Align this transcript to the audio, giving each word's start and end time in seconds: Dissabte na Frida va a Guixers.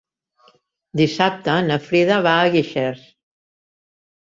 Dissabte 1.01 1.59
na 1.67 1.77
Frida 1.89 2.19
va 2.31 2.35
a 2.39 2.49
Guixers. 2.57 3.07